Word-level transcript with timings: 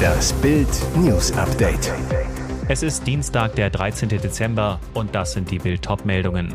Das 0.00 0.32
Bild 0.34 0.68
News 0.96 1.32
Update. 1.36 1.92
Es 2.68 2.82
ist 2.82 3.06
Dienstag, 3.06 3.54
der 3.56 3.70
13. 3.70 4.08
Dezember 4.08 4.78
und 4.94 5.14
das 5.14 5.32
sind 5.32 5.50
die 5.50 5.58
Bild 5.58 5.88
meldungen 6.04 6.54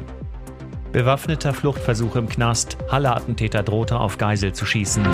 Bewaffneter 0.91 1.53
Fluchtversuch 1.53 2.15
im 2.15 2.29
Knast. 2.29 2.77
Halle-Attentäter 2.89 3.63
drohte 3.63 3.99
auf 3.99 4.17
Geisel 4.17 4.53
zu 4.53 4.65
schießen. 4.65 5.05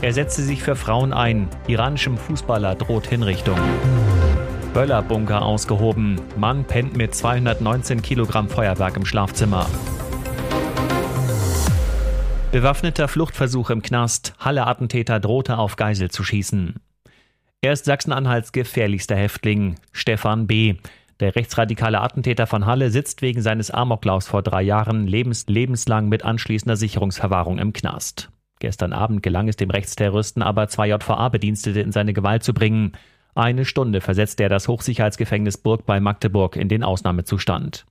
Er 0.00 0.12
setzte 0.12 0.42
sich 0.42 0.62
für 0.62 0.76
Frauen 0.76 1.12
ein. 1.12 1.48
Iranischem 1.66 2.16
Fußballer 2.16 2.74
droht 2.74 3.06
Hinrichtung. 3.06 3.58
Böllerbunker 4.72 5.42
ausgehoben. 5.42 6.20
Mann 6.36 6.64
pennt 6.64 6.96
mit 6.96 7.14
219 7.14 8.02
Kilogramm 8.02 8.48
Feuerwerk 8.48 8.96
im 8.96 9.04
Schlafzimmer. 9.04 9.66
Bewaffneter 12.54 13.08
Fluchtversuch 13.08 13.70
im 13.70 13.82
Knast. 13.82 14.32
Halle-Attentäter 14.38 15.18
drohte 15.18 15.58
auf 15.58 15.74
Geisel 15.74 16.12
zu 16.12 16.22
schießen. 16.22 16.76
Er 17.62 17.72
ist 17.72 17.84
Sachsen-Anhalts 17.84 18.52
gefährlichster 18.52 19.16
Häftling, 19.16 19.74
Stefan 19.90 20.46
B. 20.46 20.76
Der 21.18 21.34
rechtsradikale 21.34 22.00
Attentäter 22.00 22.46
von 22.46 22.64
Halle 22.64 22.90
sitzt 22.90 23.22
wegen 23.22 23.42
seines 23.42 23.72
Amoklaufs 23.72 24.28
vor 24.28 24.42
drei 24.42 24.62
Jahren 24.62 25.08
lebens 25.08 25.46
lebenslang 25.48 26.08
mit 26.08 26.24
anschließender 26.24 26.76
Sicherungsverwahrung 26.76 27.58
im 27.58 27.72
Knast. 27.72 28.30
Gestern 28.60 28.92
Abend 28.92 29.24
gelang 29.24 29.48
es 29.48 29.56
dem 29.56 29.70
Rechtsterroristen 29.70 30.40
aber, 30.40 30.68
zwei 30.68 30.90
JVA-Bedienstete 30.90 31.80
in 31.80 31.90
seine 31.90 32.12
Gewalt 32.12 32.44
zu 32.44 32.54
bringen. 32.54 32.92
Eine 33.34 33.64
Stunde 33.64 34.00
versetzte 34.00 34.44
er 34.44 34.48
das 34.48 34.68
Hochsicherheitsgefängnis 34.68 35.58
Burg 35.58 35.86
bei 35.86 35.98
Magdeburg 35.98 36.54
in 36.54 36.68
den 36.68 36.84
Ausnahmezustand. 36.84 37.84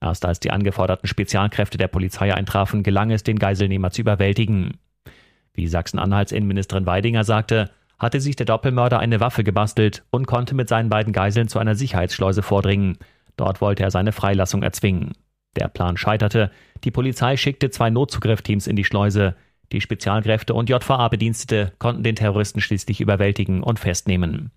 Erst 0.00 0.24
als 0.24 0.40
die 0.40 0.50
angeforderten 0.50 1.08
Spezialkräfte 1.08 1.78
der 1.78 1.88
Polizei 1.88 2.34
eintrafen, 2.34 2.82
gelang 2.82 3.10
es, 3.10 3.22
den 3.22 3.38
Geiselnehmer 3.38 3.90
zu 3.90 4.02
überwältigen. 4.02 4.78
Wie 5.54 5.68
Sachsen-Anhalts 5.68 6.32
Innenministerin 6.32 6.86
Weidinger 6.86 7.24
sagte, 7.24 7.70
hatte 7.98 8.20
sich 8.20 8.36
der 8.36 8.46
Doppelmörder 8.46 8.98
eine 8.98 9.20
Waffe 9.20 9.44
gebastelt 9.44 10.02
und 10.10 10.26
konnte 10.26 10.54
mit 10.54 10.68
seinen 10.68 10.90
beiden 10.90 11.12
Geiseln 11.12 11.48
zu 11.48 11.58
einer 11.58 11.74
Sicherheitsschleuse 11.74 12.42
vordringen. 12.42 12.98
Dort 13.36 13.60
wollte 13.60 13.82
er 13.82 13.90
seine 13.90 14.12
Freilassung 14.12 14.62
erzwingen. 14.62 15.12
Der 15.56 15.68
Plan 15.68 15.96
scheiterte. 15.96 16.50
Die 16.82 16.90
Polizei 16.90 17.36
schickte 17.36 17.70
zwei 17.70 17.90
Notzugriffteams 17.90 18.66
in 18.66 18.76
die 18.76 18.84
Schleuse. 18.84 19.36
Die 19.72 19.80
Spezialkräfte 19.80 20.54
und 20.54 20.68
JVA-Bedienstete 20.68 21.72
konnten 21.78 22.02
den 22.02 22.16
Terroristen 22.16 22.60
schließlich 22.60 23.00
überwältigen 23.00 23.62
und 23.62 23.78
festnehmen. 23.78 24.50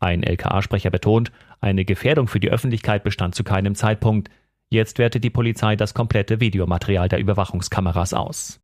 Ein 0.00 0.22
LKA-Sprecher 0.22 0.90
betont, 0.90 1.32
eine 1.60 1.84
Gefährdung 1.84 2.28
für 2.28 2.40
die 2.40 2.50
Öffentlichkeit 2.50 3.02
bestand 3.02 3.34
zu 3.34 3.42
keinem 3.42 3.74
Zeitpunkt. 3.74 4.30
Jetzt 4.70 4.98
wertet 4.98 5.24
die 5.24 5.30
Polizei 5.30 5.76
das 5.76 5.94
komplette 5.94 6.40
Videomaterial 6.40 7.08
der 7.08 7.18
Überwachungskameras 7.18 8.12
aus. 8.12 8.60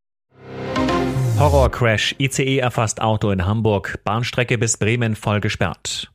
Horrorcrash. 1.38 2.14
ICE 2.18 2.58
erfasst 2.58 3.00
Auto 3.00 3.30
in 3.30 3.46
Hamburg. 3.46 4.00
Bahnstrecke 4.04 4.58
bis 4.58 4.76
Bremen 4.76 5.16
voll 5.16 5.40
gesperrt. 5.40 6.12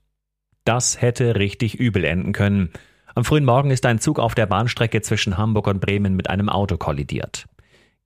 Das 0.64 1.02
hätte 1.02 1.36
richtig 1.36 1.76
übel 1.76 2.06
enden 2.06 2.32
können. 2.32 2.70
Am 3.16 3.26
frühen 3.26 3.46
Morgen 3.46 3.72
ist 3.72 3.86
ein 3.86 4.00
Zug 4.00 4.20
auf 4.20 4.36
der 4.36 4.46
Bahnstrecke 4.46 5.02
zwischen 5.02 5.38
Hamburg 5.38 5.68
und 5.68 5.82
Bremen 5.82 6.16
mit 6.16 6.30
einem 6.30 6.50
Auto 6.50 6.78
kollidiert. 6.78 7.48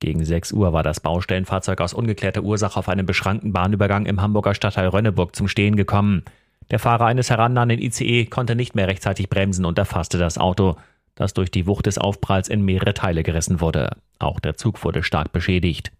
Gegen 0.00 0.24
6 0.24 0.52
Uhr 0.52 0.72
war 0.72 0.82
das 0.82 1.00
Baustellenfahrzeug 1.00 1.80
aus 1.80 1.94
ungeklärter 1.94 2.42
Ursache 2.42 2.78
auf 2.78 2.88
einem 2.88 3.06
beschrankten 3.06 3.52
Bahnübergang 3.52 4.06
im 4.06 4.22
Hamburger 4.22 4.54
Stadtteil 4.54 4.88
Rönneburg 4.88 5.36
zum 5.36 5.48
Stehen 5.48 5.76
gekommen. 5.76 6.24
Der 6.70 6.78
Fahrer 6.78 7.04
eines 7.04 7.30
herannahenden 7.30 7.80
ICE 7.80 8.24
konnte 8.26 8.56
nicht 8.56 8.74
mehr 8.74 8.88
rechtzeitig 8.88 9.28
bremsen 9.28 9.66
und 9.66 9.78
erfasste 9.78 10.18
das 10.18 10.38
Auto 10.38 10.76
das 11.14 11.34
durch 11.34 11.50
die 11.50 11.66
Wucht 11.66 11.86
des 11.86 11.98
Aufpralls 11.98 12.48
in 12.48 12.64
mehrere 12.64 12.94
Teile 12.94 13.22
gerissen 13.22 13.60
wurde. 13.60 13.96
Auch 14.18 14.40
der 14.40 14.56
Zug 14.56 14.84
wurde 14.84 15.02
stark 15.02 15.32
beschädigt. 15.32 15.92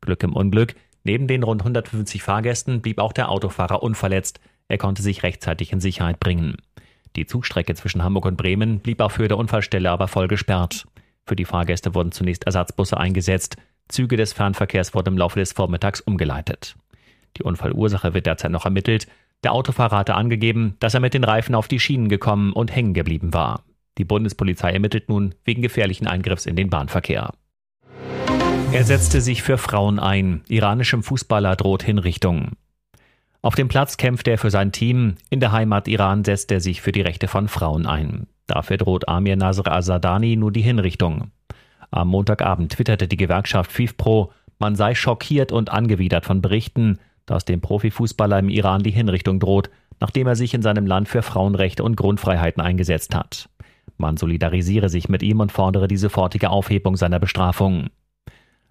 Glück 0.00 0.22
im 0.22 0.34
Unglück, 0.34 0.74
neben 1.04 1.26
den 1.26 1.42
rund 1.42 1.62
150 1.62 2.22
Fahrgästen 2.22 2.80
blieb 2.80 2.98
auch 2.98 3.12
der 3.12 3.30
Autofahrer 3.30 3.82
unverletzt. 3.82 4.40
Er 4.68 4.78
konnte 4.78 5.02
sich 5.02 5.22
rechtzeitig 5.22 5.72
in 5.72 5.80
Sicherheit 5.80 6.20
bringen. 6.20 6.56
Die 7.16 7.26
Zugstrecke 7.26 7.74
zwischen 7.74 8.04
Hamburg 8.04 8.26
und 8.26 8.36
Bremen 8.36 8.80
blieb 8.80 9.00
auf 9.00 9.18
Höhe 9.18 9.28
der 9.28 9.38
Unfallstelle 9.38 9.90
aber 9.90 10.08
voll 10.08 10.28
gesperrt. 10.28 10.86
Für 11.26 11.36
die 11.36 11.46
Fahrgäste 11.46 11.94
wurden 11.94 12.12
zunächst 12.12 12.44
Ersatzbusse 12.44 12.96
eingesetzt. 12.96 13.56
Züge 13.88 14.16
des 14.16 14.32
Fernverkehrs 14.32 14.94
wurden 14.94 15.14
im 15.14 15.18
Laufe 15.18 15.38
des 15.38 15.52
Vormittags 15.52 16.00
umgeleitet. 16.00 16.76
Die 17.36 17.42
Unfallursache 17.42 18.14
wird 18.14 18.26
derzeit 18.26 18.50
noch 18.50 18.64
ermittelt. 18.64 19.06
Der 19.44 19.52
Autofahrer 19.52 19.98
hatte 19.98 20.14
angegeben, 20.14 20.76
dass 20.80 20.94
er 20.94 21.00
mit 21.00 21.14
den 21.14 21.24
Reifen 21.24 21.54
auf 21.54 21.68
die 21.68 21.80
Schienen 21.80 22.08
gekommen 22.08 22.52
und 22.52 22.74
hängen 22.74 22.94
geblieben 22.94 23.32
war. 23.32 23.62
Die 23.98 24.04
Bundespolizei 24.04 24.72
ermittelt 24.72 25.08
nun 25.08 25.34
wegen 25.44 25.60
gefährlichen 25.60 26.06
Eingriffs 26.06 26.46
in 26.46 26.56
den 26.56 26.70
Bahnverkehr. 26.70 27.34
Er 28.70 28.84
setzte 28.84 29.20
sich 29.20 29.42
für 29.42 29.58
Frauen 29.58 29.98
ein. 29.98 30.42
Iranischem 30.48 31.02
Fußballer 31.02 31.56
droht 31.56 31.82
Hinrichtung. 31.82 32.52
Auf 33.40 33.54
dem 33.54 33.68
Platz 33.68 33.96
kämpft 33.96 34.28
er 34.28 34.38
für 34.38 34.50
sein 34.50 34.72
Team. 34.72 35.14
In 35.30 35.40
der 35.40 35.52
Heimat 35.52 35.88
Iran 35.88 36.24
setzt 36.24 36.52
er 36.52 36.60
sich 36.60 36.80
für 36.80 36.92
die 36.92 37.00
Rechte 37.00 37.28
von 37.28 37.48
Frauen 37.48 37.86
ein. 37.86 38.26
Dafür 38.46 38.76
droht 38.76 39.08
Amir 39.08 39.36
Nasr 39.36 39.70
Azadani 39.70 40.36
nur 40.36 40.52
die 40.52 40.62
Hinrichtung. 40.62 41.30
Am 41.90 42.08
Montagabend 42.08 42.72
twitterte 42.72 43.08
die 43.08 43.16
Gewerkschaft 43.16 43.72
FIFPro, 43.72 44.32
man 44.58 44.76
sei 44.76 44.94
schockiert 44.94 45.52
und 45.52 45.70
angewidert 45.70 46.26
von 46.26 46.42
Berichten, 46.42 46.98
dass 47.26 47.44
dem 47.44 47.60
Profifußballer 47.60 48.38
im 48.38 48.48
Iran 48.48 48.82
die 48.82 48.90
Hinrichtung 48.90 49.40
droht, 49.40 49.70
nachdem 50.00 50.26
er 50.26 50.36
sich 50.36 50.54
in 50.54 50.62
seinem 50.62 50.86
Land 50.86 51.08
für 51.08 51.22
Frauenrechte 51.22 51.82
und 51.82 51.96
Grundfreiheiten 51.96 52.62
eingesetzt 52.62 53.14
hat. 53.14 53.48
Man 53.98 54.16
solidarisiere 54.16 54.88
sich 54.88 55.08
mit 55.08 55.22
ihm 55.22 55.40
und 55.40 55.52
fordere 55.52 55.88
die 55.88 55.96
sofortige 55.96 56.50
Aufhebung 56.50 56.96
seiner 56.96 57.18
Bestrafung. 57.18 57.90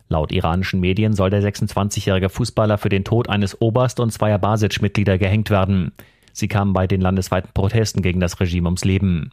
Laut 0.10 0.32
iranischen 0.32 0.80
Medien 0.80 1.14
soll 1.14 1.30
der 1.30 1.44
26-jährige 1.44 2.30
Fußballer 2.30 2.78
für 2.78 2.90
den 2.90 3.04
Tod 3.04 3.28
eines 3.28 3.62
Oberst 3.62 4.00
und 4.00 4.12
zweier 4.12 4.40
Basic-Mitglieder 4.40 5.18
gehängt 5.18 5.50
werden. 5.50 5.92
Sie 6.32 6.48
kamen 6.48 6.72
bei 6.72 6.88
den 6.88 7.02
landesweiten 7.02 7.52
Protesten 7.54 8.02
gegen 8.02 8.22
das 8.22 8.40
Regime 8.40 8.68
ums 8.68 8.86
Leben. 8.86 9.32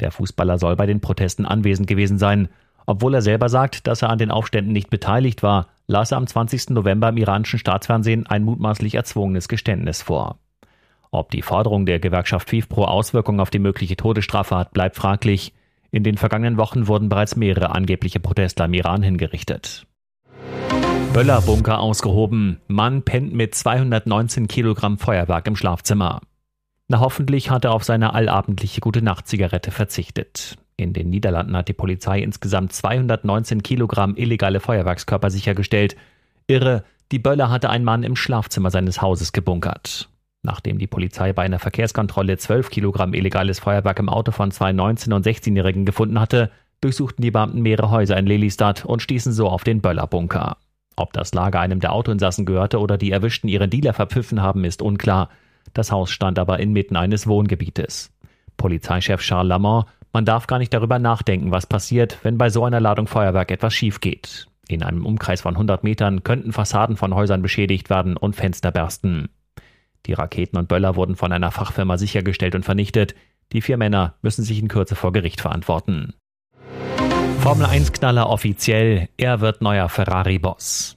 Der 0.00 0.10
Fußballer 0.10 0.58
soll 0.58 0.76
bei 0.76 0.86
den 0.86 1.00
Protesten 1.00 1.44
anwesend 1.44 1.86
gewesen 1.86 2.18
sein. 2.18 2.48
Obwohl 2.86 3.14
er 3.14 3.22
selber 3.22 3.48
sagt, 3.48 3.86
dass 3.86 4.02
er 4.02 4.10
an 4.10 4.18
den 4.18 4.30
Aufständen 4.30 4.72
nicht 4.72 4.88
beteiligt 4.88 5.42
war, 5.42 5.68
las 5.86 6.10
er 6.12 6.18
am 6.18 6.26
20. 6.26 6.70
November 6.70 7.10
im 7.10 7.18
iranischen 7.18 7.58
Staatsfernsehen 7.58 8.26
ein 8.26 8.44
mutmaßlich 8.44 8.94
erzwungenes 8.94 9.48
Geständnis 9.48 10.00
vor. 10.00 10.38
Ob 11.14 11.30
die 11.30 11.42
Forderung 11.42 11.86
der 11.86 12.00
Gewerkschaft 12.00 12.50
FIFPro 12.50 12.86
Auswirkungen 12.86 13.38
auf 13.38 13.50
die 13.50 13.60
mögliche 13.60 13.94
Todesstrafe 13.94 14.56
hat, 14.56 14.72
bleibt 14.72 14.96
fraglich. 14.96 15.52
In 15.92 16.02
den 16.02 16.16
vergangenen 16.16 16.56
Wochen 16.56 16.88
wurden 16.88 17.08
bereits 17.08 17.36
mehrere 17.36 17.72
angebliche 17.72 18.18
Protestler 18.18 18.64
im 18.64 18.74
Iran 18.74 19.00
hingerichtet. 19.00 19.86
Böllerbunker 21.12 21.78
ausgehoben. 21.78 22.60
Mann 22.66 23.02
pennt 23.04 23.32
mit 23.32 23.54
219 23.54 24.48
Kilogramm 24.48 24.98
Feuerwerk 24.98 25.46
im 25.46 25.54
Schlafzimmer. 25.54 26.20
Na 26.88 26.98
hoffentlich 26.98 27.48
hat 27.48 27.64
er 27.64 27.74
auf 27.74 27.84
seine 27.84 28.12
allabendliche 28.12 28.80
Gute-Nacht-Zigarette 28.80 29.70
verzichtet. 29.70 30.56
In 30.76 30.94
den 30.94 31.10
Niederlanden 31.10 31.56
hat 31.56 31.68
die 31.68 31.74
Polizei 31.74 32.22
insgesamt 32.22 32.72
219 32.72 33.62
Kilogramm 33.62 34.16
illegale 34.16 34.58
Feuerwerkskörper 34.58 35.30
sichergestellt. 35.30 35.94
Irre, 36.48 36.82
die 37.12 37.20
Böller 37.20 37.50
hatte 37.50 37.70
ein 37.70 37.84
Mann 37.84 38.02
im 38.02 38.16
Schlafzimmer 38.16 38.72
seines 38.72 39.00
Hauses 39.00 39.32
gebunkert. 39.32 40.08
Nachdem 40.44 40.78
die 40.78 40.86
Polizei 40.86 41.32
bei 41.32 41.42
einer 41.42 41.58
Verkehrskontrolle 41.58 42.36
12 42.36 42.68
Kilogramm 42.68 43.14
illegales 43.14 43.60
Feuerwerk 43.60 43.98
im 43.98 44.10
Auto 44.10 44.30
von 44.30 44.50
zwei 44.50 44.70
19- 44.70 45.14
und 45.14 45.26
16-Jährigen 45.26 45.86
gefunden 45.86 46.20
hatte, 46.20 46.50
durchsuchten 46.82 47.22
die 47.22 47.30
Beamten 47.30 47.62
mehrere 47.62 47.90
Häuser 47.90 48.18
in 48.18 48.26
Lelystad 48.26 48.84
und 48.84 49.00
stießen 49.00 49.32
so 49.32 49.48
auf 49.48 49.64
den 49.64 49.80
Böllerbunker. 49.80 50.58
Ob 50.96 51.14
das 51.14 51.32
Lager 51.32 51.60
einem 51.60 51.80
der 51.80 51.94
Autoinsassen 51.94 52.44
gehörte 52.44 52.78
oder 52.78 52.98
die 52.98 53.10
Erwischten 53.10 53.48
ihren 53.48 53.70
Dealer 53.70 53.94
verpfiffen 53.94 54.42
haben, 54.42 54.64
ist 54.64 54.82
unklar. 54.82 55.30
Das 55.72 55.90
Haus 55.90 56.10
stand 56.10 56.38
aber 56.38 56.60
inmitten 56.60 56.96
eines 56.96 57.26
Wohngebietes. 57.26 58.12
Polizeichef 58.58 59.22
Charles 59.22 59.48
Lamont, 59.48 59.86
man 60.12 60.26
darf 60.26 60.46
gar 60.46 60.58
nicht 60.58 60.74
darüber 60.74 60.98
nachdenken, 60.98 61.52
was 61.52 61.66
passiert, 61.66 62.18
wenn 62.22 62.36
bei 62.36 62.50
so 62.50 62.66
einer 62.66 62.80
Ladung 62.80 63.06
Feuerwerk 63.06 63.50
etwas 63.50 63.72
schief 63.72 64.02
geht. 64.02 64.46
In 64.68 64.82
einem 64.82 65.06
Umkreis 65.06 65.40
von 65.40 65.54
100 65.54 65.84
Metern 65.84 66.22
könnten 66.22 66.52
Fassaden 66.52 66.98
von 66.98 67.14
Häusern 67.14 67.40
beschädigt 67.40 67.88
werden 67.88 68.18
und 68.18 68.36
Fenster 68.36 68.70
bersten. 68.70 69.30
Die 70.06 70.12
Raketen 70.12 70.56
und 70.56 70.68
Böller 70.68 70.96
wurden 70.96 71.16
von 71.16 71.32
einer 71.32 71.50
Fachfirma 71.50 71.96
sichergestellt 71.98 72.54
und 72.54 72.64
vernichtet. 72.64 73.14
Die 73.52 73.62
vier 73.62 73.76
Männer 73.76 74.14
müssen 74.22 74.44
sich 74.44 74.58
in 74.58 74.68
Kürze 74.68 74.96
vor 74.96 75.12
Gericht 75.12 75.40
verantworten. 75.40 76.14
Formel 77.40 77.66
1 77.66 77.92
Knaller 77.92 78.30
offiziell, 78.30 79.08
er 79.16 79.40
wird 79.40 79.60
neuer 79.60 79.88
Ferrari-Boss. 79.88 80.96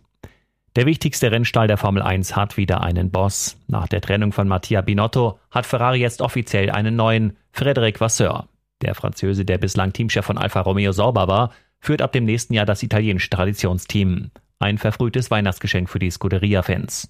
Der 0.77 0.85
wichtigste 0.85 1.31
Rennstall 1.31 1.67
der 1.67 1.77
Formel 1.77 2.03
1 2.03 2.35
hat 2.35 2.55
wieder 2.55 2.81
einen 2.81 3.11
Boss. 3.11 3.57
Nach 3.67 3.87
der 3.87 3.99
Trennung 3.99 4.31
von 4.31 4.47
Mattia 4.47 4.81
Binotto 4.81 5.39
hat 5.51 5.65
Ferrari 5.65 5.99
jetzt 5.99 6.21
offiziell 6.21 6.69
einen 6.69 6.95
neuen, 6.95 7.35
Frédéric 7.53 7.99
Vasseur. 7.99 8.47
Der 8.81 8.93
Französe, 8.93 9.43
der 9.43 9.57
bislang 9.57 9.91
Teamchef 9.91 10.23
von 10.23 10.37
Alfa 10.37 10.61
Romeo 10.61 10.91
Sauber 10.91 11.27
war, 11.27 11.51
führt 11.79 12.01
ab 12.01 12.11
dem 12.11 12.25
nächsten 12.25 12.53
Jahr 12.53 12.65
das 12.65 12.83
italienische 12.83 13.29
Traditionsteam. 13.29 14.31
Ein 14.59 14.77
verfrühtes 14.77 15.31
Weihnachtsgeschenk 15.31 15.89
für 15.89 15.99
die 15.99 16.11
Scuderia-Fans. 16.11 17.09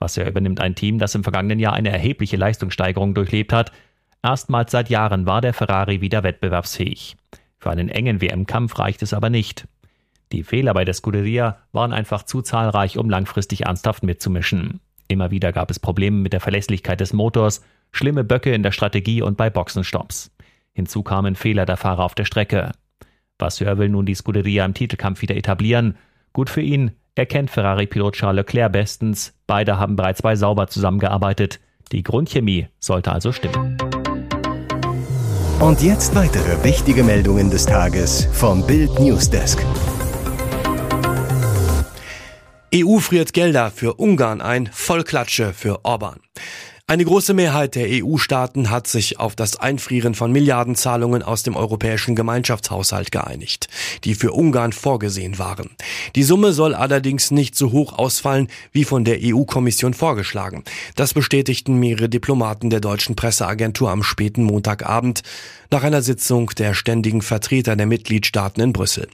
Wasser 0.00 0.26
übernimmt 0.26 0.60
ein 0.60 0.74
Team, 0.74 0.98
das 0.98 1.14
im 1.14 1.22
vergangenen 1.22 1.60
Jahr 1.60 1.74
eine 1.74 1.90
erhebliche 1.90 2.36
Leistungssteigerung 2.36 3.14
durchlebt 3.14 3.52
hat. 3.52 3.70
Erstmals 4.22 4.72
seit 4.72 4.90
Jahren 4.90 5.26
war 5.26 5.40
der 5.40 5.54
Ferrari 5.54 6.00
wieder 6.00 6.22
wettbewerbsfähig. 6.22 7.16
Für 7.58 7.70
einen 7.70 7.88
engen 7.88 8.20
WM-Kampf 8.20 8.78
reicht 8.78 9.02
es 9.02 9.14
aber 9.14 9.30
nicht. 9.30 9.68
Die 10.32 10.42
Fehler 10.42 10.74
bei 10.74 10.84
der 10.84 10.94
Scuderia 10.94 11.58
waren 11.72 11.92
einfach 11.92 12.22
zu 12.22 12.40
zahlreich, 12.40 12.96
um 12.96 13.10
langfristig 13.10 13.66
ernsthaft 13.66 14.02
mitzumischen. 14.02 14.80
Immer 15.08 15.30
wieder 15.30 15.52
gab 15.52 15.70
es 15.70 15.78
Probleme 15.80 16.18
mit 16.18 16.32
der 16.32 16.40
Verlässlichkeit 16.40 17.00
des 17.00 17.12
Motors, 17.12 17.62
schlimme 17.90 18.24
Böcke 18.24 18.54
in 18.54 18.62
der 18.62 18.72
Strategie 18.72 19.22
und 19.22 19.36
bei 19.36 19.50
Boxenstopps. 19.50 20.30
Hinzu 20.72 21.02
kamen 21.02 21.34
Fehler 21.34 21.66
der 21.66 21.76
Fahrer 21.76 22.04
auf 22.04 22.14
der 22.14 22.24
Strecke. 22.24 22.72
Vasseur 23.38 23.78
will 23.78 23.88
nun 23.88 24.06
die 24.06 24.14
Scuderia 24.14 24.64
im 24.64 24.74
Titelkampf 24.74 25.20
wieder 25.20 25.36
etablieren. 25.36 25.96
Gut 26.32 26.48
für 26.48 26.60
ihn, 26.60 26.92
er 27.14 27.26
kennt 27.26 27.50
Ferrari-Pilot 27.50 28.14
Charles 28.14 28.36
Leclerc 28.36 28.72
bestens. 28.72 29.32
Beide 29.46 29.78
haben 29.78 29.96
bereits 29.96 30.22
bei 30.22 30.36
Sauber 30.36 30.68
zusammengearbeitet. 30.68 31.60
Die 31.92 32.02
Grundchemie 32.02 32.68
sollte 32.78 33.12
also 33.12 33.32
stimmen. 33.32 33.76
Und 35.60 35.82
jetzt 35.82 36.14
weitere 36.14 36.64
wichtige 36.64 37.02
Meldungen 37.02 37.50
des 37.50 37.66
Tages 37.66 38.26
vom 38.32 38.66
Bild 38.66 38.98
Newsdesk. 38.98 39.64
EU 42.72 42.98
friert 42.98 43.32
Gelder 43.32 43.70
für 43.70 43.94
Ungarn 43.94 44.40
ein, 44.40 44.68
Vollklatsche 44.72 45.52
für 45.52 45.84
Orban. 45.84 46.20
Eine 46.90 47.04
große 47.04 47.34
Mehrheit 47.34 47.76
der 47.76 47.86
EU-Staaten 47.88 48.68
hat 48.68 48.88
sich 48.88 49.20
auf 49.20 49.36
das 49.36 49.54
Einfrieren 49.54 50.16
von 50.16 50.32
Milliardenzahlungen 50.32 51.22
aus 51.22 51.44
dem 51.44 51.54
europäischen 51.54 52.16
Gemeinschaftshaushalt 52.16 53.12
geeinigt, 53.12 53.68
die 54.02 54.16
für 54.16 54.32
Ungarn 54.32 54.72
vorgesehen 54.72 55.38
waren. 55.38 55.70
Die 56.16 56.24
Summe 56.24 56.52
soll 56.52 56.74
allerdings 56.74 57.30
nicht 57.30 57.54
so 57.54 57.70
hoch 57.70 57.96
ausfallen 57.96 58.48
wie 58.72 58.82
von 58.82 59.04
der 59.04 59.20
EU-Kommission 59.22 59.94
vorgeschlagen. 59.94 60.64
Das 60.96 61.14
bestätigten 61.14 61.78
mehrere 61.78 62.08
Diplomaten 62.08 62.70
der 62.70 62.80
deutschen 62.80 63.14
Presseagentur 63.14 63.88
am 63.88 64.02
späten 64.02 64.42
Montagabend 64.42 65.22
nach 65.70 65.84
einer 65.84 66.02
Sitzung 66.02 66.50
der 66.58 66.74
ständigen 66.74 67.22
Vertreter 67.22 67.76
der 67.76 67.86
Mitgliedstaaten 67.86 68.60
in 68.60 68.72
Brüssel. 68.72 69.06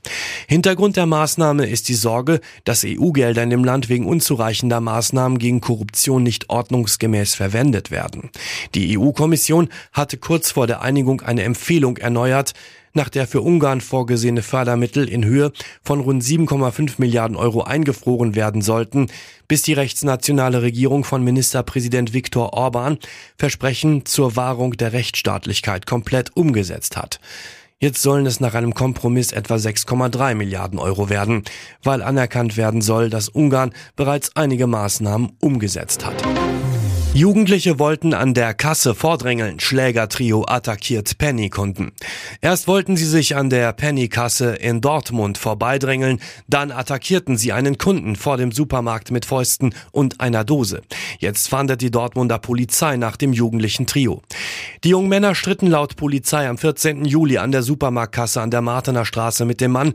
Hintergrund 0.48 0.96
der 0.96 1.04
Maßnahme 1.04 1.66
ist 1.66 1.90
die 1.90 1.94
Sorge, 1.94 2.40
dass 2.64 2.86
EU-Gelder 2.86 3.42
in 3.42 3.50
dem 3.50 3.64
Land 3.64 3.90
wegen 3.90 4.06
unzureichender 4.06 4.80
Maßnahmen 4.80 5.38
gegen 5.38 5.60
Korruption 5.60 6.22
nicht 6.22 6.48
ordnungsgemäß 6.48 7.34
verwendet 7.34 7.65
verwendet 7.66 7.90
werden. 7.90 8.30
Die 8.74 8.98
EU-Kommission 8.98 9.68
hatte 9.92 10.16
kurz 10.16 10.52
vor 10.52 10.66
der 10.66 10.82
Einigung 10.82 11.20
eine 11.22 11.42
Empfehlung 11.42 11.96
erneuert, 11.96 12.52
nach 12.94 13.08
der 13.10 13.26
für 13.26 13.42
Ungarn 13.42 13.82
vorgesehene 13.82 14.42
Fördermittel 14.42 15.06
in 15.06 15.24
Höhe 15.24 15.52
von 15.82 16.00
rund 16.00 16.22
7,5 16.22 16.94
Milliarden 16.96 17.36
Euro 17.36 17.62
eingefroren 17.62 18.34
werden 18.34 18.62
sollten, 18.62 19.08
bis 19.48 19.62
die 19.62 19.74
rechtsnationale 19.74 20.62
Regierung 20.62 21.04
von 21.04 21.22
Ministerpräsident 21.22 22.14
Viktor 22.14 22.54
Orban 22.54 22.98
Versprechen 23.36 24.06
zur 24.06 24.34
Wahrung 24.36 24.72
der 24.78 24.94
Rechtsstaatlichkeit 24.94 25.86
komplett 25.86 26.34
umgesetzt 26.36 26.96
hat. 26.96 27.20
Jetzt 27.78 28.00
sollen 28.00 28.24
es 28.24 28.40
nach 28.40 28.54
einem 28.54 28.72
Kompromiss 28.72 29.32
etwa 29.32 29.56
6,3 29.56 30.34
Milliarden 30.34 30.78
Euro 30.78 31.10
werden, 31.10 31.42
weil 31.82 32.02
anerkannt 32.02 32.56
werden 32.56 32.80
soll, 32.80 33.10
dass 33.10 33.28
Ungarn 33.28 33.72
bereits 33.96 34.34
einige 34.34 34.66
Maßnahmen 34.66 35.32
umgesetzt 35.40 36.06
hat. 36.06 36.24
Jugendliche 37.16 37.78
wollten 37.78 38.12
an 38.12 38.34
der 38.34 38.52
Kasse 38.52 38.94
vordrängeln. 38.94 39.58
Schlägertrio 39.58 40.44
attackiert 40.46 41.16
Penny-Kunden. 41.16 41.92
Erst 42.42 42.68
wollten 42.68 42.98
sie 42.98 43.06
sich 43.06 43.34
an 43.36 43.48
der 43.48 43.72
Penny-Kasse 43.72 44.54
in 44.56 44.82
Dortmund 44.82 45.38
vorbeidrängeln, 45.38 46.20
dann 46.46 46.70
attackierten 46.70 47.38
sie 47.38 47.54
einen 47.54 47.78
Kunden 47.78 48.16
vor 48.16 48.36
dem 48.36 48.52
Supermarkt 48.52 49.12
mit 49.12 49.24
Fäusten 49.24 49.74
und 49.92 50.20
einer 50.20 50.44
Dose. 50.44 50.82
Jetzt 51.18 51.48
fahndet 51.48 51.80
die 51.80 51.90
Dortmunder 51.90 52.38
Polizei 52.38 52.98
nach 52.98 53.16
dem 53.16 53.32
jugendlichen 53.32 53.86
Trio. 53.86 54.20
Die 54.84 54.90
jungen 54.90 55.08
Männer 55.08 55.34
stritten 55.34 55.68
laut 55.68 55.96
Polizei 55.96 56.46
am 56.46 56.58
14. 56.58 57.06
Juli 57.06 57.38
an 57.38 57.50
der 57.50 57.62
Supermarktkasse 57.62 58.42
an 58.42 58.50
der 58.50 58.60
Martener 58.60 59.06
Straße 59.06 59.46
mit 59.46 59.62
dem 59.62 59.72
Mann, 59.72 59.94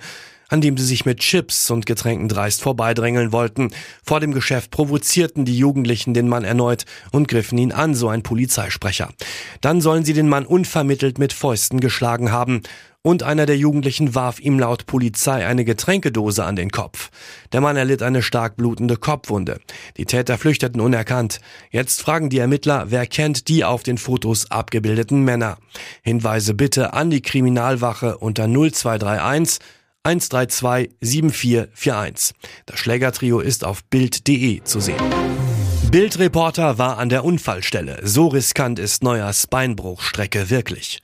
an 0.52 0.62
dem 0.62 0.78
sie 0.78 0.86
sich 0.86 1.06
mit 1.06 1.20
Chips 1.20 1.72
und 1.72 1.88
Getränken 1.88 2.28
dreist 2.28 2.62
vorbeidrängeln 2.62 3.32
wollten. 3.32 3.72
Vor 4.04 4.20
dem 4.20 4.34
Geschäft 4.34 4.70
provozierten 4.70 5.46
die 5.46 5.58
Jugendlichen 5.58 6.14
den 6.14 6.28
Mann 6.28 6.44
erneut 6.44 6.86
und 7.12 7.28
griffen 7.28 7.58
ihn 7.58 7.72
an, 7.72 7.96
so 7.96 8.10
ein 8.10 8.22
Polizeisprecher. 8.22 9.10
Dann 9.62 9.82
sollen 9.82 10.06
sie 10.06 10.14
den 10.14 10.30
Mann 10.30 10.46
unvermittelt 10.46 11.18
mit 11.18 11.34
Fäusten 11.34 11.80
geschlagen 11.80 12.32
haben 12.32 12.62
und 13.04 13.24
einer 13.24 13.48
der 13.48 13.58
Jugendlichen 13.58 14.14
warf 14.14 14.40
ihm 14.40 14.60
laut 14.60 14.86
Polizei 14.86 15.48
eine 15.48 15.66
Getränkedose 15.66 16.44
an 16.44 16.56
den 16.56 16.70
Kopf. 16.70 17.10
Der 17.52 17.60
Mann 17.60 17.76
erlitt 17.76 18.04
eine 18.04 18.22
stark 18.22 18.58
blutende 18.58 18.96
Kopfwunde. 18.96 19.60
Die 19.98 20.06
Täter 20.06 20.38
flüchteten 20.38 20.82
unerkannt. 20.82 21.40
Jetzt 21.72 22.02
fragen 22.02 22.30
die 22.30 22.38
Ermittler, 22.38 22.86
wer 22.90 23.08
kennt 23.08 23.48
die 23.48 23.64
auf 23.66 23.82
den 23.82 23.98
Fotos 23.98 24.52
abgebildeten 24.52 25.24
Männer. 25.24 25.58
Hinweise 26.04 26.54
bitte 26.54 26.94
an 26.94 27.10
die 27.10 27.24
Kriminalwache 27.24 28.18
unter 28.18 28.48
0231 28.48 29.60
132 30.04 30.90
7441. 31.02 32.36
Das 32.66 32.80
Schlägertrio 32.80 33.40
ist 33.40 33.64
auf 33.64 33.84
Bild.de 33.84 34.64
zu 34.64 34.80
sehen. 34.80 34.98
Bildreporter 35.92 36.80
war 36.80 36.98
an 36.98 37.10
der 37.10 37.24
Unfallstelle. 37.24 38.00
So 38.02 38.28
riskant 38.28 38.80
ist 38.80 39.04
Neuers 39.04 39.46
Beinbruchstrecke 39.46 40.50
wirklich. 40.50 41.04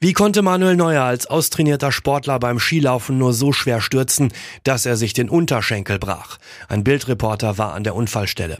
Wie 0.00 0.14
konnte 0.14 0.42
Manuel 0.42 0.74
Neuer 0.74 1.04
als 1.04 1.28
austrainierter 1.28 1.92
Sportler 1.92 2.40
beim 2.40 2.58
Skilaufen 2.58 3.18
nur 3.18 3.34
so 3.34 3.52
schwer 3.52 3.80
stürzen, 3.80 4.32
dass 4.64 4.84
er 4.84 4.96
sich 4.96 5.12
den 5.12 5.30
Unterschenkel 5.30 6.00
brach? 6.00 6.38
Ein 6.68 6.82
Bildreporter 6.82 7.56
war 7.56 7.72
an 7.74 7.84
der 7.84 7.94
Unfallstelle. 7.94 8.58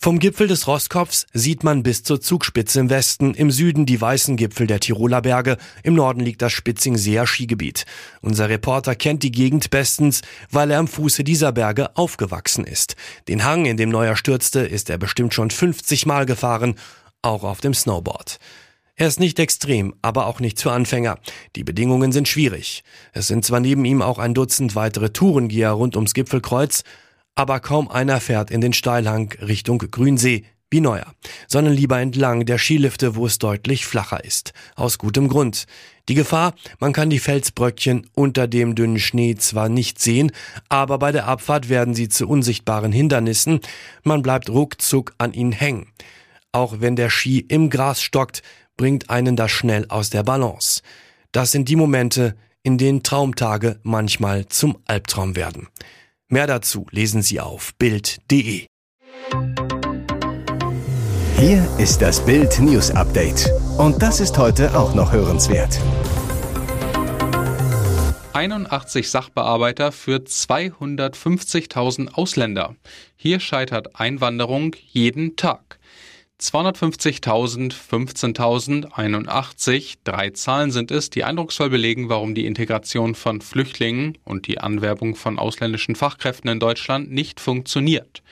Vom 0.00 0.20
Gipfel 0.20 0.46
des 0.46 0.68
Rosskopfs 0.68 1.26
sieht 1.32 1.64
man 1.64 1.82
bis 1.82 2.04
zur 2.04 2.20
Zugspitze 2.20 2.78
im 2.78 2.88
Westen, 2.88 3.34
im 3.34 3.50
Süden 3.50 3.84
die 3.84 4.00
weißen 4.00 4.36
Gipfel 4.36 4.68
der 4.68 4.78
Tiroler 4.78 5.22
Berge, 5.22 5.56
im 5.82 5.94
Norden 5.94 6.20
liegt 6.20 6.40
das 6.40 6.52
Spitzingseer 6.52 7.26
Skigebiet. 7.26 7.84
Unser 8.20 8.48
Reporter 8.48 8.94
kennt 8.94 9.24
die 9.24 9.32
Gegend 9.32 9.70
bestens, 9.70 10.22
weil 10.52 10.70
er 10.70 10.78
am 10.78 10.86
Fuße 10.86 11.24
dieser 11.24 11.50
Berge 11.50 11.96
aufgewachsen 11.96 12.64
ist. 12.64 12.94
Den 13.26 13.42
Hang, 13.42 13.64
in 13.64 13.76
dem 13.76 13.88
Neuer 13.88 14.14
stürzte, 14.14 14.60
ist 14.60 14.88
er 14.88 14.98
bestimmt 14.98 15.34
schon 15.34 15.50
50 15.50 16.06
Mal 16.06 16.26
gefahren, 16.26 16.76
auch 17.20 17.42
auf 17.42 17.60
dem 17.60 17.74
Snowboard. 17.74 18.38
Er 18.94 19.08
ist 19.08 19.18
nicht 19.18 19.40
extrem, 19.40 19.94
aber 20.00 20.26
auch 20.26 20.38
nicht 20.38 20.60
für 20.60 20.70
Anfänger. 20.70 21.18
Die 21.56 21.64
Bedingungen 21.64 22.12
sind 22.12 22.28
schwierig. 22.28 22.84
Es 23.12 23.26
sind 23.26 23.44
zwar 23.44 23.58
neben 23.58 23.84
ihm 23.84 24.00
auch 24.02 24.20
ein 24.20 24.34
Dutzend 24.34 24.76
weitere 24.76 25.10
Tourengeher 25.10 25.72
rund 25.72 25.96
ums 25.96 26.14
Gipfelkreuz, 26.14 26.84
aber 27.38 27.60
kaum 27.60 27.88
einer 27.88 28.20
fährt 28.20 28.50
in 28.50 28.60
den 28.60 28.72
Steilhang 28.72 29.32
Richtung 29.40 29.78
Grünsee 29.78 30.44
wie 30.72 30.80
Neuer, 30.80 31.14
sondern 31.46 31.72
lieber 31.72 32.00
entlang 32.00 32.44
der 32.44 32.58
Skilifte, 32.58 33.14
wo 33.14 33.26
es 33.26 33.38
deutlich 33.38 33.86
flacher 33.86 34.24
ist. 34.24 34.52
Aus 34.74 34.98
gutem 34.98 35.28
Grund. 35.28 35.66
Die 36.08 36.16
Gefahr, 36.16 36.52
man 36.80 36.92
kann 36.92 37.10
die 37.10 37.20
Felsbröckchen 37.20 38.10
unter 38.12 38.48
dem 38.48 38.74
dünnen 38.74 38.98
Schnee 38.98 39.36
zwar 39.36 39.68
nicht 39.68 40.00
sehen, 40.00 40.32
aber 40.68 40.98
bei 40.98 41.12
der 41.12 41.28
Abfahrt 41.28 41.68
werden 41.68 41.94
sie 41.94 42.08
zu 42.08 42.26
unsichtbaren 42.26 42.90
Hindernissen, 42.90 43.60
man 44.02 44.22
bleibt 44.22 44.50
ruckzuck 44.50 45.14
an 45.18 45.32
ihnen 45.32 45.52
hängen. 45.52 45.92
Auch 46.50 46.80
wenn 46.80 46.96
der 46.96 47.08
Ski 47.08 47.38
im 47.38 47.70
Gras 47.70 48.02
stockt, 48.02 48.42
bringt 48.76 49.10
einen 49.10 49.36
das 49.36 49.52
schnell 49.52 49.86
aus 49.90 50.10
der 50.10 50.24
Balance. 50.24 50.82
Das 51.30 51.52
sind 51.52 51.68
die 51.68 51.76
Momente, 51.76 52.34
in 52.64 52.78
denen 52.78 53.04
Traumtage 53.04 53.78
manchmal 53.84 54.48
zum 54.48 54.78
Albtraum 54.86 55.36
werden. 55.36 55.68
Mehr 56.30 56.46
dazu 56.46 56.86
lesen 56.90 57.22
Sie 57.22 57.40
auf 57.40 57.74
Bild.de. 57.76 58.66
Hier 61.38 61.68
ist 61.78 62.02
das 62.02 62.22
Bild 62.22 62.60
News 62.60 62.90
Update. 62.90 63.50
Und 63.78 64.02
das 64.02 64.20
ist 64.20 64.36
heute 64.36 64.78
auch 64.78 64.94
noch 64.94 65.10
hörenswert. 65.10 65.80
81 68.34 69.08
Sachbearbeiter 69.08 69.90
für 69.90 70.16
250.000 70.16 72.12
Ausländer. 72.12 72.76
Hier 73.16 73.40
scheitert 73.40 73.98
Einwanderung 73.98 74.76
jeden 74.86 75.36
Tag. 75.36 75.78
250.000, 76.40 77.74
15.081, 77.74 79.96
drei 80.04 80.30
Zahlen 80.30 80.70
sind 80.70 80.92
es, 80.92 81.10
die 81.10 81.24
eindrucksvoll 81.24 81.68
belegen, 81.68 82.08
warum 82.08 82.36
die 82.36 82.46
Integration 82.46 83.16
von 83.16 83.40
Flüchtlingen 83.40 84.16
und 84.22 84.46
die 84.46 84.60
Anwerbung 84.60 85.16
von 85.16 85.36
ausländischen 85.36 85.96
Fachkräften 85.96 86.48
in 86.48 86.60
Deutschland 86.60 87.10
nicht 87.10 87.40
funktioniert. 87.40 88.22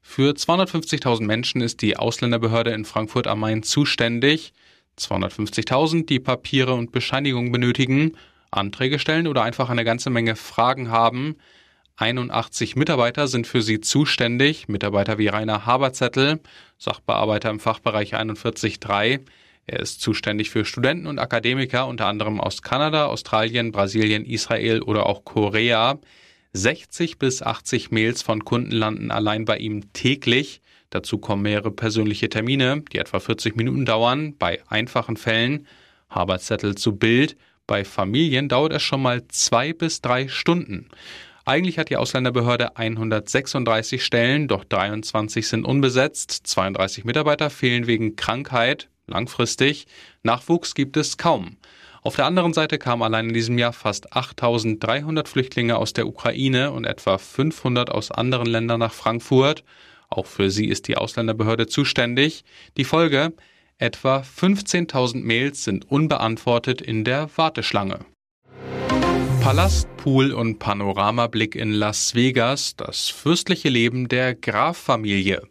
Für 0.00 0.32
250.000 0.32 1.24
Menschen 1.24 1.60
ist 1.60 1.82
die 1.82 1.98
Ausländerbehörde 1.98 2.70
in 2.70 2.86
Frankfurt 2.86 3.26
am 3.26 3.40
Main 3.40 3.62
zuständig. 3.62 4.54
250.000, 4.98 6.06
die 6.06 6.18
Papiere 6.18 6.72
und 6.72 6.92
Bescheinigungen 6.92 7.52
benötigen, 7.52 8.12
Anträge 8.50 8.98
stellen 8.98 9.26
oder 9.26 9.42
einfach 9.42 9.68
eine 9.68 9.84
ganze 9.84 10.08
Menge 10.08 10.34
Fragen 10.34 10.90
haben. 10.90 11.36
81 12.00 12.76
Mitarbeiter 12.76 13.28
sind 13.28 13.46
für 13.46 13.60
sie 13.60 13.80
zuständig, 13.80 14.68
Mitarbeiter 14.68 15.18
wie 15.18 15.28
Rainer 15.28 15.66
Haberzettel, 15.66 16.40
Sachbearbeiter 16.78 17.50
im 17.50 17.60
Fachbereich 17.60 18.14
41.3. 18.14 19.20
Er 19.66 19.80
ist 19.80 20.00
zuständig 20.00 20.48
für 20.48 20.64
Studenten 20.64 21.06
und 21.06 21.18
Akademiker, 21.18 21.86
unter 21.86 22.06
anderem 22.06 22.40
aus 22.40 22.62
Kanada, 22.62 23.04
Australien, 23.04 23.70
Brasilien, 23.70 24.24
Israel 24.24 24.80
oder 24.80 25.04
auch 25.04 25.26
Korea. 25.26 25.98
60 26.54 27.18
bis 27.18 27.42
80 27.42 27.90
Mails 27.90 28.22
von 28.22 28.46
Kunden 28.46 28.72
landen 28.72 29.10
allein 29.10 29.44
bei 29.44 29.58
ihm 29.58 29.92
täglich. 29.92 30.62
Dazu 30.88 31.18
kommen 31.18 31.42
mehrere 31.42 31.70
persönliche 31.70 32.30
Termine, 32.30 32.82
die 32.94 32.98
etwa 32.98 33.20
40 33.20 33.56
Minuten 33.56 33.84
dauern, 33.84 34.34
bei 34.38 34.60
einfachen 34.68 35.18
Fällen. 35.18 35.66
Haberzettel 36.08 36.76
zu 36.76 36.96
Bild. 36.96 37.36
Bei 37.66 37.84
Familien 37.84 38.48
dauert 38.48 38.72
es 38.72 38.82
schon 38.82 39.02
mal 39.02 39.28
zwei 39.28 39.74
bis 39.74 40.00
drei 40.00 40.28
Stunden. 40.28 40.88
Eigentlich 41.50 41.78
hat 41.78 41.90
die 41.90 41.96
Ausländerbehörde 41.96 42.76
136 42.76 44.04
Stellen, 44.04 44.46
doch 44.46 44.62
23 44.62 45.48
sind 45.48 45.64
unbesetzt, 45.64 46.30
32 46.44 47.04
Mitarbeiter 47.04 47.50
fehlen 47.50 47.88
wegen 47.88 48.14
Krankheit, 48.14 48.88
langfristig, 49.08 49.88
Nachwuchs 50.22 50.76
gibt 50.76 50.96
es 50.96 51.16
kaum. 51.16 51.56
Auf 52.02 52.14
der 52.14 52.26
anderen 52.26 52.52
Seite 52.52 52.78
kamen 52.78 53.02
allein 53.02 53.30
in 53.30 53.34
diesem 53.34 53.58
Jahr 53.58 53.72
fast 53.72 54.12
8300 54.12 55.26
Flüchtlinge 55.26 55.76
aus 55.76 55.92
der 55.92 56.06
Ukraine 56.06 56.70
und 56.70 56.84
etwa 56.84 57.18
500 57.18 57.90
aus 57.90 58.12
anderen 58.12 58.46
Ländern 58.46 58.78
nach 58.78 58.92
Frankfurt. 58.92 59.64
Auch 60.08 60.26
für 60.26 60.52
sie 60.52 60.68
ist 60.68 60.86
die 60.86 60.96
Ausländerbehörde 60.96 61.66
zuständig. 61.66 62.44
Die 62.76 62.84
Folge? 62.84 63.32
Etwa 63.76 64.18
15.000 64.18 65.24
Mails 65.24 65.64
sind 65.64 65.90
unbeantwortet 65.90 66.80
in 66.80 67.02
der 67.02 67.28
Warteschlange. 67.36 68.06
Palast, 69.40 69.88
Pool 69.96 70.32
und 70.32 70.58
Panoramablick 70.58 71.56
in 71.56 71.72
Las 71.72 72.14
Vegas, 72.14 72.76
das 72.76 73.08
fürstliche 73.08 73.70
Leben 73.70 74.06
der 74.06 74.34
Graf-Familie. 74.34 75.42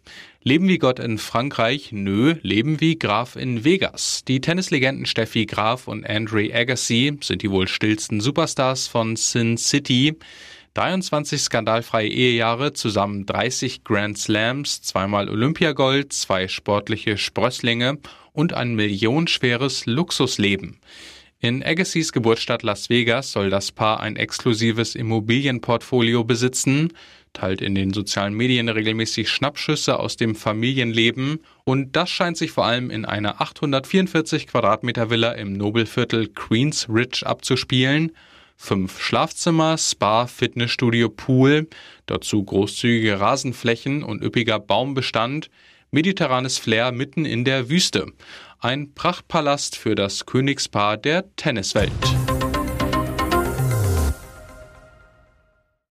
Leben 0.44 0.68
wie 0.68 0.78
Gott 0.78 1.00
in 1.00 1.18
Frankreich? 1.18 1.92
Nö, 1.92 2.36
leben 2.44 2.80
wie 2.80 3.00
Graf 3.00 3.36
in 3.36 3.64
Vegas. 3.64 4.24
Die 4.28 4.42
Tennislegenden 4.42 5.08
Steffi 5.08 5.48
Graf 5.48 5.88
und 5.88 6.08
Andre 6.08 6.54
Agassi 6.54 7.18
sind 7.22 7.42
die 7.42 7.50
wohl 7.50 7.68
stillsten 7.68 8.22
Superstars 8.22 8.88
von 8.88 9.16
Sin 9.16 9.58
City. 9.58 10.16
23 10.76 11.42
skandalfreie 11.42 12.10
Ehejahre, 12.10 12.74
zusammen 12.74 13.26
30 13.26 13.84
Grand 13.84 14.20
Slams, 14.20 14.84
zweimal 14.84 15.30
Olympiagold, 15.30 16.14
zwei 16.14 16.48
sportliche 16.48 17.18
Sprösslinge 17.18 17.98
und 18.34 18.54
ein 18.54 18.76
millionenschweres 18.76 19.88
Luxusleben. 19.88 20.80
In 21.42 21.64
Agassiz 21.64 22.12
Geburtsstadt 22.12 22.64
Las 22.64 22.90
Vegas 22.90 23.32
soll 23.32 23.50
das 23.50 23.72
Paar 23.72 24.02
ein 24.02 24.18
exklusives 24.18 24.94
Immobilienportfolio 24.94 26.26
besitzen, 26.26 26.92
teilt 27.32 27.62
in 27.62 27.76
den 27.76 27.94
sozialen 27.94 28.34
Medien 28.34 28.68
regelmäßig 28.68 29.30
Schnappschüsse 29.30 30.02
aus 30.02 30.18
dem 30.18 30.36
Familienleben 30.36 31.40
und 31.64 31.96
das 31.96 32.10
scheint 32.10 32.36
sich 32.36 32.52
vor 32.52 32.66
allem 32.66 32.90
in 32.90 33.06
einer 33.06 33.40
844 33.40 34.48
Quadratmeter 34.48 35.10
Villa 35.10 35.32
im 35.32 35.54
Nobelviertel 35.54 36.28
Queens 36.28 36.90
Ridge 36.90 37.26
abzuspielen. 37.26 38.12
Fünf 38.58 39.00
Schlafzimmer, 39.00 39.78
Spa, 39.78 40.28
Fitnessstudio, 40.28 41.08
Pool, 41.08 41.70
dazu 42.06 42.44
großzügige 42.44 43.22
Rasenflächen 43.22 44.04
und 44.04 44.22
üppiger 44.22 44.60
Baumbestand, 44.60 45.50
mediterranes 45.92 46.58
Flair 46.58 46.92
mitten 46.92 47.24
in 47.26 47.46
der 47.46 47.70
Wüste. 47.70 48.08
Ein 48.62 48.94
Prachtpalast 48.94 49.78
für 49.78 49.96
das 49.96 50.26
Königspaar 50.26 50.98
der 50.98 51.34
Tenniswelt. 51.38 51.94